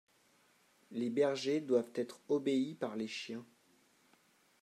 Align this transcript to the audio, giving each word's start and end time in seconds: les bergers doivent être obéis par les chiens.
les 0.89 1.11
bergers 1.11 1.61
doivent 1.61 1.91
être 1.93 2.21
obéis 2.27 2.73
par 2.73 2.95
les 2.95 3.07
chiens. 3.07 3.45